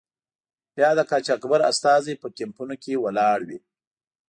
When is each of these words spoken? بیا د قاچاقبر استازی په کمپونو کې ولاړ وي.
بیا 0.75 0.89
د 0.97 0.99
قاچاقبر 1.09 1.59
استازی 1.71 2.13
په 2.21 2.27
کمپونو 2.37 2.75
کې 2.83 3.01
ولاړ 3.03 3.39
وي. 3.47 3.59